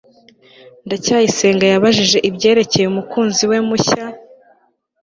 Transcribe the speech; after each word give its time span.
ndacyayisenga 0.85 1.65
yabajije 1.67 2.17
j 2.23 2.23
ibyerekeye 2.29 2.85
umukunzi 2.87 3.43
we 3.51 3.57
mushya 3.67 4.05